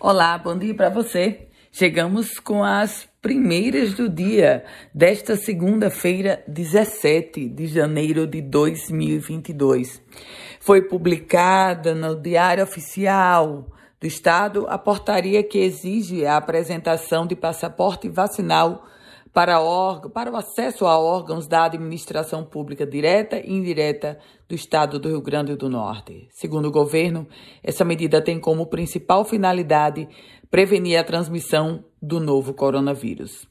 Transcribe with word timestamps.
Olá, 0.00 0.38
bom 0.38 0.56
dia 0.56 0.72
para 0.76 0.90
você. 0.90 1.48
Chegamos 1.72 2.38
com 2.38 2.62
as 2.62 3.08
primeiras 3.20 3.94
do 3.94 4.08
dia 4.08 4.64
desta 4.94 5.34
segunda-feira, 5.34 6.40
17 6.46 7.48
de 7.48 7.66
janeiro 7.66 8.24
de 8.24 8.40
2022. 8.40 10.00
Foi 10.60 10.82
publicada 10.82 11.96
no 11.96 12.14
Diário 12.14 12.62
Oficial 12.62 13.66
do 14.00 14.06
Estado 14.06 14.66
a 14.68 14.78
portaria 14.78 15.42
que 15.42 15.58
exige 15.58 16.24
a 16.24 16.36
apresentação 16.36 17.26
de 17.26 17.34
passaporte 17.34 18.08
vacinal 18.08 18.86
para, 19.32 19.60
órgão, 19.60 20.10
para 20.10 20.30
o 20.30 20.36
acesso 20.36 20.86
a 20.86 20.98
órgãos 20.98 21.46
da 21.46 21.64
administração 21.64 22.44
pública 22.44 22.86
direta 22.86 23.38
e 23.38 23.52
indireta 23.52 24.18
do 24.48 24.54
Estado 24.54 24.98
do 24.98 25.08
Rio 25.08 25.20
Grande 25.20 25.56
do 25.56 25.68
Norte. 25.68 26.28
Segundo 26.30 26.68
o 26.68 26.72
governo, 26.72 27.26
essa 27.62 27.84
medida 27.84 28.22
tem 28.22 28.40
como 28.40 28.66
principal 28.66 29.24
finalidade 29.24 30.08
prevenir 30.50 30.98
a 30.98 31.04
transmissão 31.04 31.84
do 32.00 32.18
novo 32.20 32.54
coronavírus. 32.54 33.46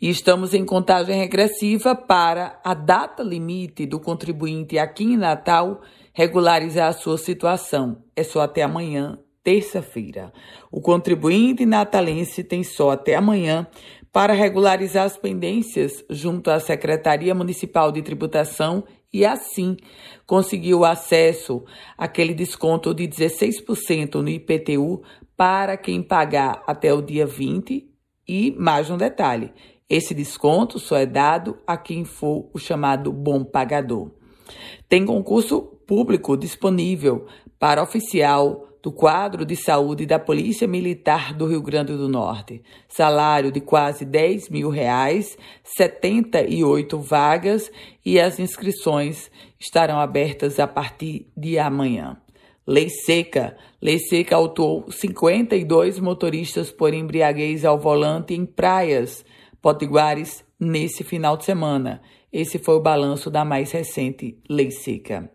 E 0.00 0.08
estamos 0.08 0.54
em 0.54 0.64
contagem 0.64 1.16
regressiva 1.16 1.94
para 1.94 2.60
a 2.64 2.74
data 2.74 3.22
limite 3.22 3.86
do 3.86 4.00
contribuinte 4.00 4.78
aqui 4.78 5.04
em 5.04 5.16
Natal 5.16 5.80
regularizar 6.12 6.88
a 6.88 6.92
sua 6.92 7.16
situação. 7.16 8.02
É 8.16 8.22
só 8.22 8.40
até 8.40 8.62
amanhã, 8.62 9.18
terça-feira. 9.42 10.32
O 10.70 10.80
contribuinte 10.80 11.64
natalense 11.64 12.42
tem 12.42 12.62
só 12.62 12.90
até 12.90 13.14
amanhã 13.14 13.66
para 14.12 14.34
regularizar 14.34 15.04
as 15.04 15.16
pendências 15.16 16.04
junto 16.10 16.50
à 16.50 16.60
Secretaria 16.60 17.34
Municipal 17.34 17.90
de 17.90 18.02
Tributação 18.02 18.84
e 19.10 19.24
assim 19.24 19.76
conseguiu 20.26 20.84
acesso 20.84 21.64
àquele 21.96 22.34
desconto 22.34 22.94
de 22.94 23.08
16% 23.08 24.16
no 24.16 24.28
IPTU 24.28 25.02
para 25.36 25.76
quem 25.76 26.02
pagar 26.02 26.62
até 26.66 26.92
o 26.92 27.00
dia 27.00 27.26
20 27.26 27.88
e 28.28 28.54
mais 28.58 28.90
um 28.90 28.96
detalhe, 28.96 29.52
esse 29.88 30.14
desconto 30.14 30.78
só 30.78 30.96
é 30.96 31.04
dado 31.04 31.58
a 31.66 31.76
quem 31.76 32.04
for 32.04 32.48
o 32.54 32.58
chamado 32.58 33.12
bom 33.12 33.44
pagador. 33.44 34.10
Tem 34.88 35.04
concurso 35.04 35.62
público 35.86 36.36
disponível 36.36 37.26
para 37.58 37.82
oficial 37.82 38.71
do 38.82 38.90
quadro 38.90 39.44
de 39.44 39.54
saúde 39.54 40.04
da 40.04 40.18
Polícia 40.18 40.66
Militar 40.66 41.32
do 41.32 41.46
Rio 41.46 41.62
Grande 41.62 41.96
do 41.96 42.08
Norte. 42.08 42.62
Salário 42.88 43.52
de 43.52 43.60
quase 43.60 44.04
10 44.04 44.48
mil 44.48 44.68
reais, 44.68 45.38
78 45.62 46.98
vagas 46.98 47.70
e 48.04 48.18
as 48.18 48.40
inscrições 48.40 49.30
estarão 49.58 50.00
abertas 50.00 50.58
a 50.58 50.66
partir 50.66 51.30
de 51.36 51.58
amanhã. 51.58 52.16
Lei 52.66 52.88
Seca. 52.88 53.56
Lei 53.80 53.98
Seca 53.98 54.36
autuou 54.36 54.90
52 54.90 56.00
motoristas 56.00 56.72
por 56.72 56.92
embriaguez 56.92 57.64
ao 57.64 57.78
volante 57.78 58.34
em 58.34 58.44
praias 58.44 59.24
potiguares 59.60 60.44
nesse 60.58 61.04
final 61.04 61.36
de 61.36 61.44
semana. 61.44 62.02
Esse 62.32 62.58
foi 62.58 62.74
o 62.74 62.80
balanço 62.80 63.30
da 63.30 63.44
mais 63.44 63.70
recente 63.70 64.38
Lei 64.48 64.70
Seca. 64.70 65.30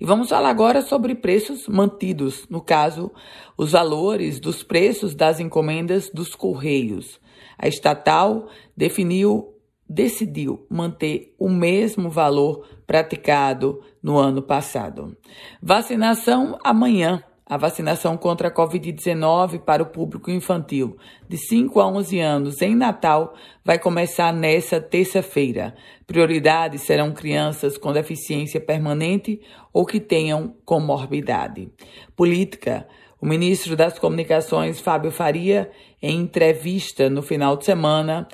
E 0.00 0.04
vamos 0.04 0.28
falar 0.28 0.50
agora 0.50 0.82
sobre 0.82 1.14
preços 1.14 1.68
mantidos, 1.68 2.46
no 2.48 2.60
caso, 2.60 3.10
os 3.56 3.72
valores 3.72 4.40
dos 4.40 4.62
preços 4.62 5.14
das 5.14 5.40
encomendas 5.40 6.10
dos 6.10 6.34
Correios. 6.34 7.20
A 7.58 7.68
estatal 7.68 8.48
definiu, 8.76 9.54
decidiu 9.88 10.66
manter 10.68 11.34
o 11.38 11.48
mesmo 11.48 12.10
valor 12.10 12.66
praticado 12.86 13.80
no 14.02 14.18
ano 14.18 14.42
passado. 14.42 15.16
Vacinação 15.62 16.58
amanhã 16.64 17.22
a 17.46 17.56
vacinação 17.56 18.16
contra 18.16 18.48
a 18.48 18.50
Covid-19 18.50 19.60
para 19.60 19.82
o 19.82 19.86
público 19.86 20.30
infantil 20.30 20.96
de 21.28 21.36
5 21.36 21.78
a 21.78 21.86
11 21.86 22.20
anos 22.20 22.62
em 22.62 22.74
Natal 22.74 23.34
vai 23.62 23.78
começar 23.78 24.32
nesta 24.32 24.80
terça-feira. 24.80 25.74
Prioridades 26.06 26.82
serão 26.82 27.12
crianças 27.12 27.76
com 27.76 27.92
deficiência 27.92 28.60
permanente 28.60 29.40
ou 29.72 29.84
que 29.84 30.00
tenham 30.00 30.54
comorbidade. 30.64 31.68
Política. 32.16 32.86
O 33.20 33.26
ministro 33.26 33.74
das 33.74 33.98
Comunicações, 33.98 34.80
Fábio 34.80 35.10
Faria, 35.10 35.70
em 36.02 36.20
entrevista 36.20 37.08
no 37.08 37.22
final 37.22 37.56
de 37.56 37.64
semana, 37.64 38.28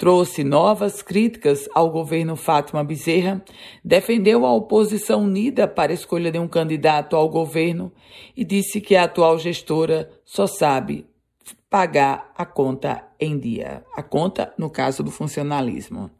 trouxe 0.00 0.42
novas 0.42 1.02
críticas 1.02 1.68
ao 1.74 1.90
governo 1.90 2.34
Fátima 2.34 2.82
Bezerra, 2.82 3.44
defendeu 3.84 4.46
a 4.46 4.54
oposição 4.54 5.24
unida 5.24 5.68
para 5.68 5.92
a 5.92 5.94
escolha 5.94 6.32
de 6.32 6.38
um 6.38 6.48
candidato 6.48 7.14
ao 7.14 7.28
governo 7.28 7.92
e 8.34 8.42
disse 8.42 8.80
que 8.80 8.96
a 8.96 9.04
atual 9.04 9.38
gestora 9.38 10.10
só 10.24 10.46
sabe 10.46 11.06
pagar 11.68 12.32
a 12.34 12.46
conta 12.46 13.04
em 13.20 13.38
dia. 13.38 13.84
A 13.94 14.02
conta, 14.02 14.54
no 14.56 14.70
caso 14.70 15.02
do 15.02 15.10
funcionalismo. 15.10 16.10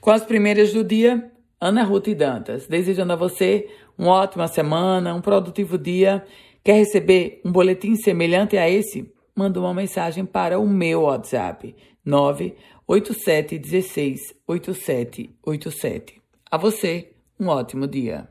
Com 0.00 0.10
as 0.10 0.24
primeiras 0.24 0.72
do 0.72 0.82
dia, 0.82 1.30
Ana 1.60 1.82
Ruth 1.82 2.08
Dantas, 2.16 2.66
desejando 2.66 3.12
a 3.12 3.16
você 3.16 3.68
uma 3.98 4.12
ótima 4.12 4.48
semana, 4.48 5.14
um 5.14 5.20
produtivo 5.20 5.76
dia. 5.76 6.24
Quer 6.64 6.76
receber 6.78 7.42
um 7.44 7.52
boletim 7.52 7.96
semelhante 7.96 8.56
a 8.56 8.66
esse? 8.66 9.12
Manda 9.34 9.60
uma 9.60 9.74
mensagem 9.74 10.24
para 10.24 10.58
o 10.58 10.66
meu 10.68 11.02
WhatsApp 11.02 11.76
98716 12.04 14.34
8787. 14.46 16.20
A 16.50 16.56
você, 16.56 17.12
um 17.38 17.48
ótimo 17.48 17.86
dia. 17.86 18.26